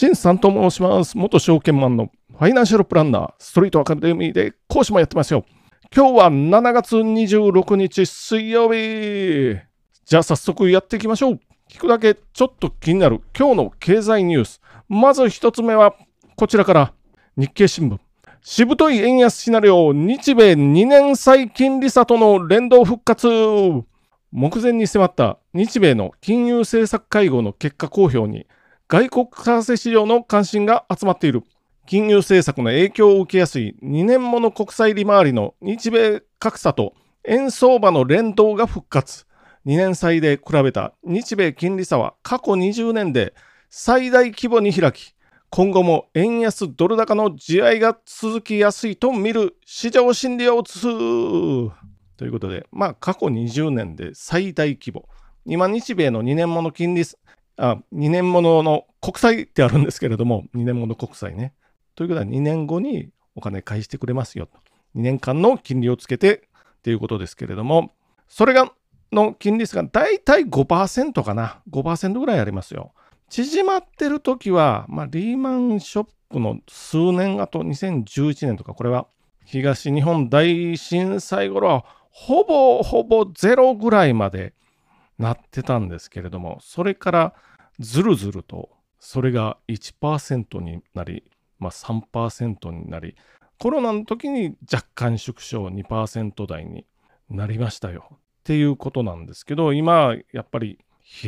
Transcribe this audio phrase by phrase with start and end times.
[0.00, 1.18] 新さんと申します。
[1.18, 5.44] 元証券マンのファイナンシャルプランナー、ストリートアカデミーで講師もやってますよ。
[5.94, 9.58] 今日は7月26日水曜日。
[10.06, 11.40] じゃあ早速やっていきましょう。
[11.68, 14.62] 聞くだけちょっと気になる今日の経済ニュース。
[14.88, 15.94] まず一つ目は
[16.34, 16.94] こちらから
[17.36, 17.98] 日経新聞。
[18.40, 23.28] しぶとい円安シナリオ、日米2年債金利差との連動復活。
[24.32, 28.46] 目前に迫った日米の金融政策会合の結果公表に
[28.90, 31.44] 外国為替市場の関心が集まっている。
[31.86, 39.26] 金融政策の影響を受けやすい2年もの国債利回りの日米格差と円相場の連動が復活。
[39.64, 43.32] 2年債で比べた日米金利差は過去20年で
[43.68, 45.14] 最大規模に開き、
[45.50, 50.82] 今後も円安ドル高の地合いが続きやすいと見る市場心理を移す。
[52.16, 55.08] ということで、まあ過去20年で最大規模。
[55.46, 57.16] 今日米の2年もの金利差、
[57.60, 61.52] あ、2年ものの国債ってあるんですけれども、2年もの国債ね。
[61.94, 64.58] ということは2年後にお金返してくれますよと。
[64.96, 67.92] 2年間の金利をつけてっていうことですけれども、
[68.28, 68.72] それが、
[69.12, 71.60] の金利数が大体5%かな。
[71.70, 72.92] 5%ぐらいありますよ。
[73.28, 79.06] 縮まってる時は、まあ、リーマンショックの数年後、2011年とか、これは
[79.44, 84.54] 東日本大震災頃は、ほぼほぼゼロぐらいまで
[85.18, 87.34] なってたんですけれども、それから
[87.80, 91.24] ずるずると、それが1%になり、
[91.58, 93.16] まあ、3%になり、
[93.58, 96.86] コロナの時に若干縮小2%台に
[97.30, 98.08] なりましたよ。
[98.12, 100.78] っていうことなんですけど、今やっぱり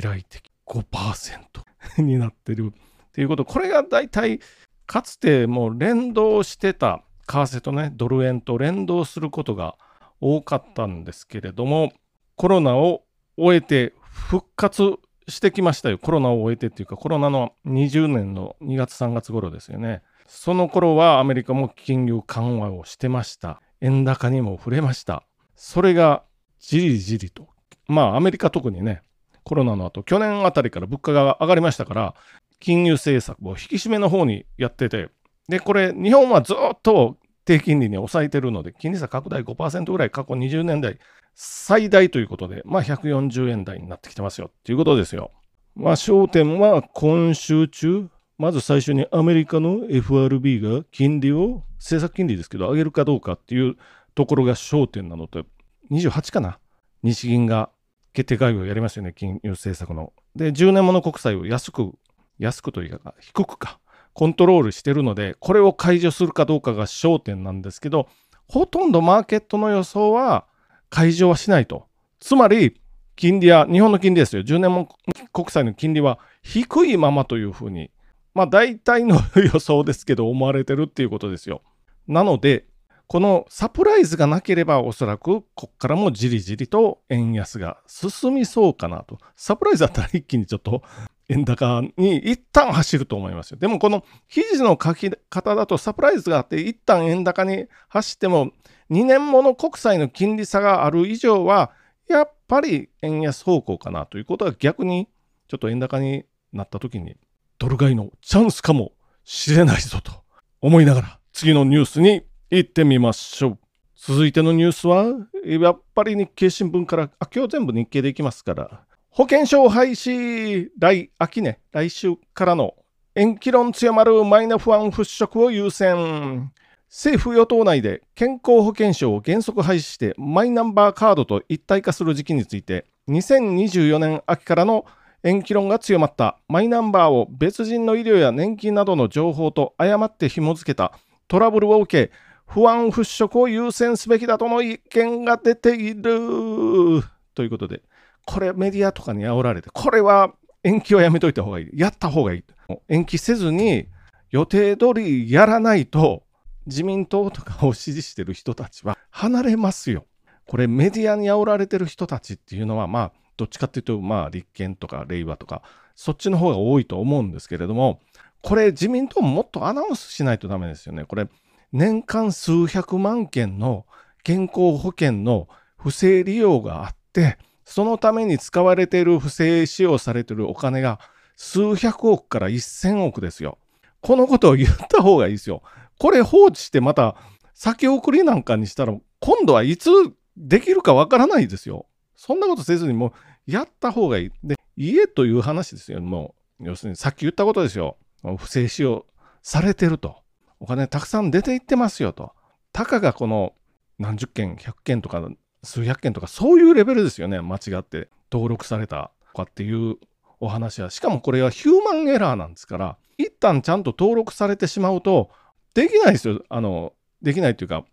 [0.00, 4.40] 開いて5%になってるっていうこと、これが大体
[4.86, 9.76] かつてもう連動してた為替とね、ドル円と連動することが
[10.20, 11.92] 多かったんですけれども、
[12.36, 13.04] コロナを
[13.36, 15.98] 終えて復活してきましたよ。
[15.98, 20.02] コロナを終えてっていうか、コロナの20年の2月3月頃ですよね。
[20.26, 23.60] その頃はアメリカも金融緩和をしてました。
[23.80, 25.24] 円高にも触れました。
[25.56, 26.22] それが
[26.58, 27.48] じりじりと。
[27.86, 29.02] まあアメリカ特にね、
[29.44, 32.14] コロナの後、去年あたりから物価が上がりましたから、
[32.60, 35.10] 金融政策を引き締めの方にやってて、
[35.48, 40.98] で、これ日本はずっと低金利に抑えてるので、金利差拡大5%ぐらい過去20年代
[41.34, 45.30] 最大ということで、まあ140円台になってきてますよっていうことですよ。
[45.74, 48.08] まあ焦点は今週中、
[48.38, 53.76] まず最初にアメリカの FRB が金利を、政策金利ですけど、上げるかどうかっていう
[54.14, 55.44] ところが焦点なのと、
[55.90, 56.58] 28かな？
[57.02, 57.70] 日銀が
[58.12, 60.12] 決定会合をやりましたよね、金融政策の。
[60.36, 61.92] で、10年もの国債を安く、
[62.38, 63.78] 安くというか、低くか、
[64.14, 68.08] コントロールしてるので、これを解除するかどうかが焦点なんですけど、
[68.48, 70.46] ほとんどマーケットの予想は
[70.90, 71.86] 解除はしないと。
[72.20, 72.80] つまり、
[73.16, 74.88] 金利は、日本の金利ですよ、10年も
[75.32, 77.90] 国債の金利は低いままというふうに
[78.34, 81.62] まあ大体の予想ですけど思われてるっていうことですよ。
[82.08, 82.66] なので、
[83.06, 89.18] このサプライズがなければおそらくこっからもじりじりと円安が進みそうかなと。
[89.36, 90.82] サプライズだったら一気にちょっと
[91.28, 93.58] 円高に一旦走ると思いますよ。
[93.58, 98.52] でもこの記事の書き方だとサプライズがあって一旦円高に走っても
[98.90, 101.70] 2年もの国債の金利差がある以上は
[102.08, 105.08] やっぱり円安方向かなということは逆に
[105.48, 107.16] ちょっと円高になった時に
[107.58, 108.92] ドル買いのチャンスかも
[109.24, 110.12] しれないぞと
[110.60, 113.58] 思いながら次のニュースに行ってみましょう。
[113.96, 115.04] 続いてのニュースは
[115.44, 118.84] やっぱり日経新聞からあ今日全部日経でいきますから
[119.14, 122.72] 保険証廃止来秋ね来週からの
[123.14, 126.50] 延期論強まるマイナ不安払拭を優先。
[126.88, 134.86] 政府与党内で健康保険証を原則廃止してマイナンバーカードと一体化する時期について2024年秋からの
[135.22, 136.38] 延期論が強まった。
[136.48, 140.98] マイナンバーを別人の医療や年金などの情報と誤って紐付けた
[141.28, 142.12] トラブルを受け
[142.46, 147.02] 不安払拭を優先すべきだとの意見が出ている。
[147.34, 147.82] ということで。
[148.26, 151.70] これメディアとかに煽られてこれは延期はやめといた方がいい。
[151.74, 152.44] やった方がいい。
[152.88, 153.88] 延期せずに
[154.30, 156.22] 予定通りやらないと
[156.66, 160.06] 自民党とかを支持してる人たちは離れますよ。
[160.46, 165.62] これメディアに煽られてる人たちっていうのはまあどっちかっていうと、まあ、立憲とか令和とか、
[165.94, 168.00] そっちの方が多いと思うんですけれども、
[168.42, 171.04] これ、自民党ももっとアナウンスしないとダメですよね。
[171.04, 171.28] これ、
[171.72, 173.86] 年間数百万件の
[174.22, 180.98] 健康保険の不正利用があって、そのために使われている不正使用されているお金が
[181.36, 183.58] 数百億から一千億ですよ。
[184.00, 185.62] このことを言った方がいいですよ。
[185.98, 187.16] これ放置してまた
[187.54, 189.90] 先送りなんかにしたら今度はいつ
[190.36, 191.86] できるかわからないですよ。
[192.16, 193.12] そんなことせずにもう
[193.46, 194.30] やった方がいい。
[194.42, 196.00] で、家という話ですよ。
[196.00, 197.96] もう、要するにさっき言ったことですよ。
[198.38, 199.06] 不正使用
[199.42, 200.16] されてると。
[200.60, 202.32] お金たくさん出ていってますよと。
[202.72, 203.54] たかがこの
[203.98, 205.28] 何十件、100件とか
[205.62, 207.40] 数百件とかそういうレベルですよね。
[207.40, 209.96] 間違って登録されたとかっていう
[210.40, 210.90] お話は。
[210.90, 215.30] しかもこれはヒューマンエラーなんですから、一旦ちゃんと登録されてしまうと、
[215.74, 216.42] できないですよ。
[216.48, 216.92] あの、
[217.22, 217.84] できないというか、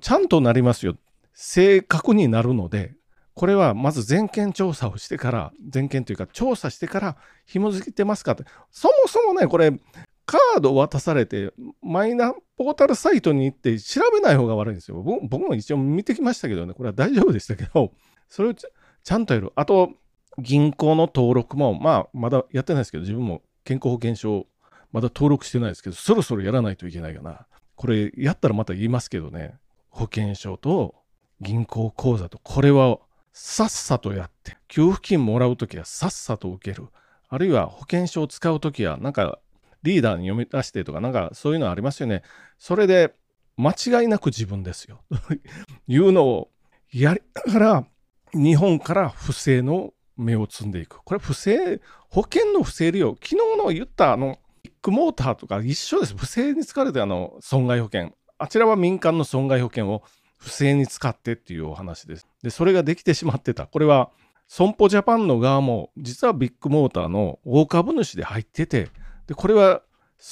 [0.00, 0.96] ちゃんとなりますよ。
[1.34, 2.94] 正確になるので、
[3.34, 7.16] これはまず全件調査をしてから、全件というか調査してから
[7.46, 8.44] 紐づいてますかって。
[8.70, 9.72] そもそもね、これ、
[10.30, 15.02] カード渡されて、マイナポータルサイトに行って調べない方が悪いんですよ。
[15.02, 17.92] 僕も一応見てきましたけどね、これは大丈夫でしたけど、
[18.30, 19.50] それをちゃんとやる。
[19.56, 19.90] あと、
[20.38, 24.46] 銀行の登録も、まあ、まだやってないですけど、自分も健康保険証、
[24.92, 27.48] まだ登録してないですけど、そろそろやらないといけないかな。
[27.74, 30.94] これ、やったらまた言いますけどね、保険証と
[31.40, 33.00] 銀行口座と、これは
[33.32, 36.86] さっさとやって、給付金もらうときはさっさと受ける。
[37.28, 39.40] あるいは保険証を使うときは、なんか
[39.82, 42.22] リーダーに読み出してとか、なんかそういうのありますよね。
[42.58, 43.14] それで
[43.56, 45.02] 間違いなく自分ですよ。
[45.86, 46.50] いうのを
[46.92, 47.86] やりながら、
[48.32, 50.98] 日本から不正の芽を摘んでいく。
[50.98, 53.14] これ不正、保険の不正利用。
[53.14, 56.16] 昨日の言ったあの、ビッグモーターとか一緒です。
[56.16, 58.12] 不正に使われてあの、損害保険。
[58.38, 60.02] あちらは民間の損害保険を
[60.38, 62.26] 不正に使ってっていうお話です。
[62.42, 63.66] で、それができてしまってた。
[63.66, 64.10] これは、
[64.46, 68.88] 損保ジャパンの側も、実はビッグモーターの大株主で入ってて、
[69.30, 69.82] で、これは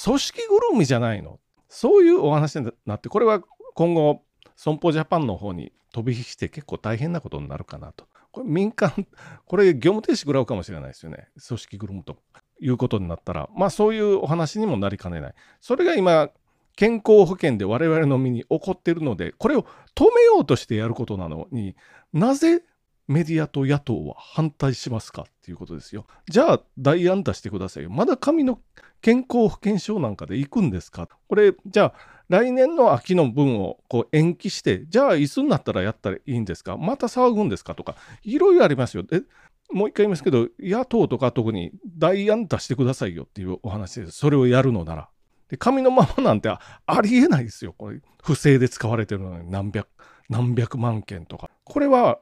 [0.05, 1.39] 組織ぐるみじゃないの。
[1.69, 3.41] そういうお話になって、これは
[3.75, 4.25] 今後、
[4.57, 8.09] 損保ジャパンの方に飛び火して結構大変なことになるかなと。
[8.33, 9.07] これ民間、
[9.47, 11.29] これ業務停止食らうかもしれないですよね。
[11.47, 12.17] 組織ぐるむと
[12.61, 15.35] いうことになったら、まあそういうお話にもなりかねない。
[15.61, 16.31] それが今、
[16.75, 19.65] 健康保険で我々の身に起こっているので、これを
[19.95, 21.77] 止めようとしてやることなのに
[22.13, 22.65] なぜ
[23.09, 26.07] メディアと野党は反対しますかっていうことですよ。
[26.29, 27.91] じゃあ代案出してくださいよ。
[27.91, 28.61] まだ紙の
[29.01, 31.09] 健康保険証なんかで行くんですか？
[31.29, 31.95] これ、じゃあ
[32.29, 36.77] 来年の秋の分をこう延期して、じゃあいつになったらやったらいいんですか？
[36.77, 39.05] また騒ぐんですかとか、いろいろありますよ。
[39.11, 39.23] え
[39.71, 44.13] もう一回言いますけど、野党とか特に代案出してくださいよっていうお話です。
[44.13, 45.09] それをやるのなら。
[45.49, 46.61] で、紙のままなんてあ
[47.03, 47.75] りえないですよ。
[47.77, 49.87] これ、不正で使われてるのに何百、
[50.29, 51.51] 何百万件とか。
[51.65, 52.19] これは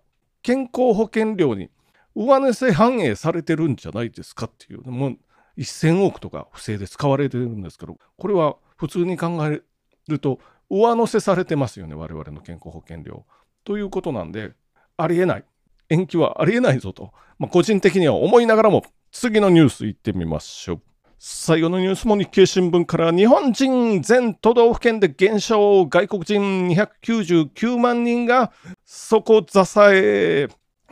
[0.46, 1.70] 健康保険料に
[2.14, 4.82] 上乗せ反映されてるんじゃないですかっていう。
[4.88, 5.18] もう
[5.58, 9.60] 1000億とか不正で使われてるんですけど、これは普通に考え
[10.06, 10.38] ると
[10.70, 11.96] 上乗せされてますよね。
[11.96, 13.26] 我々の健康保険料。
[13.64, 14.52] ということなんで、
[14.96, 15.44] ありえない。
[15.88, 17.12] 延期はありえないぞと。
[17.40, 20.82] まあ、個人的には思いながらも、次のニュースいってみましょう。
[21.18, 28.52] 最後のニュースも日経新聞から日本人全都道府県で減少外国人299万人が
[28.84, 29.58] 底支
[29.92, 30.48] え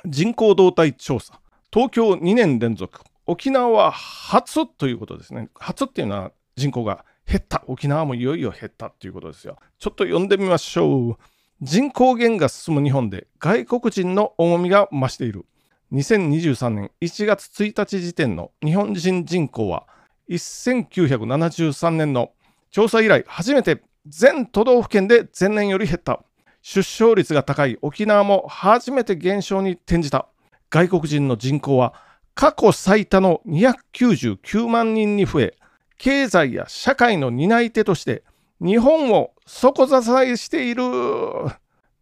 [0.06, 1.38] 人口動態調査。
[1.70, 5.50] 東京2年連続沖縄は初ということですね。
[5.56, 7.62] 初っていうのは人口が減った。
[7.66, 9.58] 沖縄もいよいよ減ったということですよ。
[9.78, 11.16] ちょっと読んでみましょう。
[11.60, 15.44] 人口減が進む日本で外国人の重みが増している。
[15.92, 19.86] 2023年1月1日時点の日本人人口は
[20.28, 22.32] 1973年の
[22.70, 26.22] 調査以来初めて全都道府県で前年より減った。
[26.62, 30.28] 出生率が高い沖縄も初めて減少に転じた。
[30.70, 31.94] 外国人の人口は
[32.34, 35.54] 過去最多の299万人に増え
[35.98, 38.24] 経済や社会の担い手として
[38.60, 40.82] 日本を底支えしている。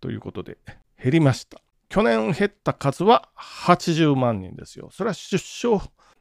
[0.01, 0.59] ということで
[1.03, 1.61] 減りました。
[1.89, 4.89] 去年減った数は80万人ですよ。
[4.93, 5.79] それは出生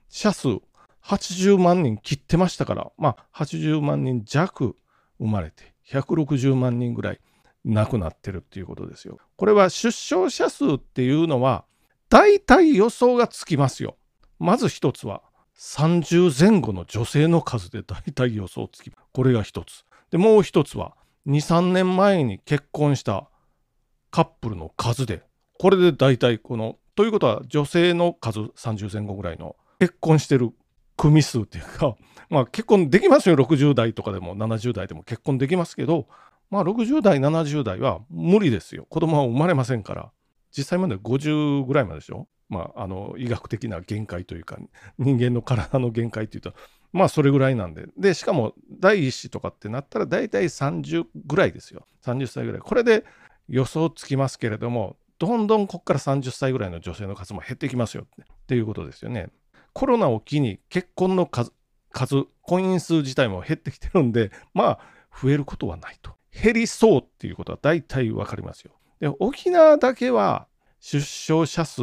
[0.10, 0.60] 者数
[1.04, 4.76] 80万人切ってましたから、まあ、80万人弱
[5.20, 7.20] 生まれて、160万人ぐらい
[7.66, 9.18] 亡くなってるっていうことですよ。
[9.36, 11.66] これは出生者数っていうのは、
[12.10, 13.98] 大体予想がつきますよ。
[14.40, 15.22] まず一つは、
[15.58, 19.06] 30前後の女性の数で大体予想つきます。
[19.14, 19.86] これが一つ。
[20.10, 20.96] で、もう一つは、
[21.28, 23.30] 2、3年前に結婚した
[24.10, 25.24] カップルの数で、
[25.60, 30.52] これで大体この、ということは女性の数30前後ぐらいの結婚してる
[30.98, 31.96] 組数っていうか、
[32.30, 33.36] まあ、結婚できますよ。
[33.36, 36.08] 60代とかでも70代でも結婚できますけど、
[36.50, 38.86] まあ、60代70代は無理ですよ。
[38.90, 40.12] 子供は生まれませんから。
[40.56, 44.58] 実際まで50ぐらいまででしょ、まあ、あの医学的な限界というか
[44.98, 46.54] 人間の体の限界っていうと
[46.92, 47.86] まあそれぐらいなんで。
[47.98, 51.88] でしかも第一子とかってなったら大体30ぐらいですよ。
[52.04, 52.62] 30歳ぐらい。
[52.62, 53.06] これで
[53.48, 59.30] 予想つきますけれどもどんどんここから30歳ぐらいの女性の数も減っていきますよっていうことですよね。
[59.74, 61.52] コロナを機に結婚の数、
[61.92, 64.80] 数、婚姻数自体も減ってきてるんで、 まあ、
[65.22, 66.12] 増えることはないと。
[66.32, 68.72] 減りそうっていうことは大体わかりますよ。
[69.00, 70.48] で、沖縄だけは
[70.80, 71.82] 出生者数、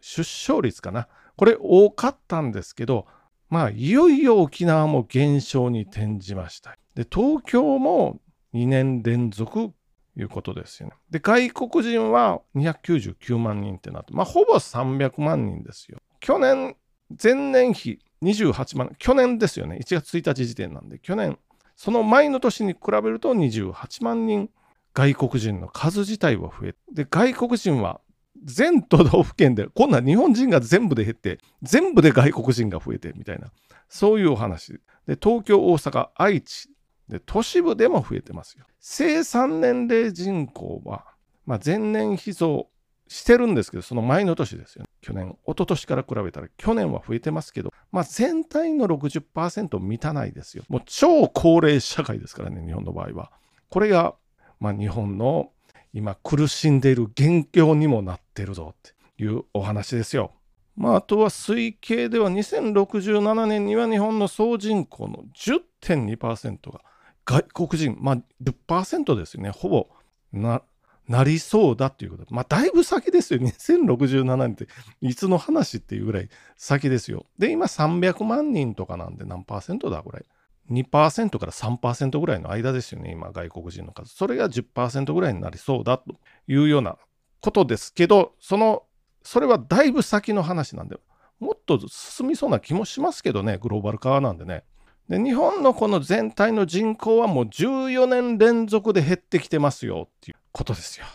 [0.00, 1.08] 出生率かな。
[1.36, 3.06] これ多かったんですけど、
[3.48, 6.76] まあ、いよいよ沖縄も減少に転じました。
[6.94, 8.20] で、東京も
[8.54, 9.72] 2年連続
[10.16, 10.94] いうことですよね。
[11.10, 15.98] で、外国人は299万人ってなって、まあ、ほぼ300万人ですよ。
[16.20, 16.76] 去年、
[17.22, 19.78] 前年比28万、去年ですよね。
[19.82, 21.38] 1月1日時点なんで、去年、
[21.80, 24.50] その前の年に比べると28万人
[24.92, 28.02] 外国人の数自体は増えで外国人は
[28.44, 33.50] 全都道府県でこんな日本人が全部で減って全部で外国人が増えてみたいな
[33.88, 34.74] そういうお話。
[35.06, 36.68] で東京大阪愛知
[37.08, 38.66] で都市部でも増えてますよ。
[38.78, 41.06] 生産年齢人口は、
[41.46, 42.68] まあ、前年比増
[43.08, 44.89] してるんですけどその前の年ですよね。
[45.00, 50.64] 去年一昨年から比べたら去年は増えてますけど、まあ、全体の60%満たないですよ。
[50.68, 53.30] もう超高齢社会ですからね日本の場合は。
[53.68, 54.14] これが
[54.60, 55.50] まあ、日本の
[55.92, 60.32] 今苦しんでいる元凶にもなってるぞっていうお話ですよ。
[60.76, 66.80] まあ、あとは推計では2067年には日本の総人口の10.2%が
[67.24, 69.88] 外国人、まあ10%ですよね、ほぼ
[70.32, 70.62] な
[71.10, 74.68] なりそうだっていうことまあだいぶ先ですよ、2067年って
[75.00, 77.26] いつの話っていうぐらい先ですよ。
[77.36, 80.24] で、今300万人とかなんで何パーセントだぐらい。
[80.70, 84.14] 2%から3%ぐらいの間ですよね、今、外国人の数。
[84.14, 86.14] それが10%ぐらいになりそうだと
[86.46, 86.96] いうような
[87.40, 88.84] ことですけど、その、
[89.24, 90.96] それはだいぶ先の話なんで、
[91.40, 94.62] もっと進みそうな気もしますけどね、グローバル化なんでね。
[95.10, 101.06] で、日本のこの全体の人口はもう14年連続で減ってきてますよっていうことですよ。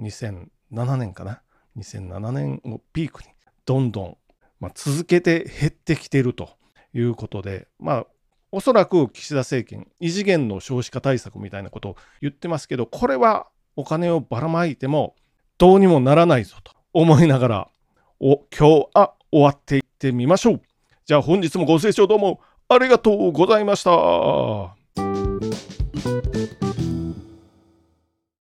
[0.00, 1.40] 2007年かな
[1.78, 3.28] ？2007年をピークに
[3.64, 4.16] どんどん、
[4.58, 6.50] まあ、続けて減ってきてると
[6.92, 8.06] いうことで、まあ、
[8.50, 13.46] おそらく岸田政権、異次元の少子化対策みたいなことを言ってますけど、これは
[13.76, 15.14] お金をばらまいても
[15.58, 17.68] どうにもならないぞと思いながら、
[18.18, 20.62] お今日は終わっていってみましょう。
[21.06, 24.83] じゃあ本日もご清聴どうもありがとうございました。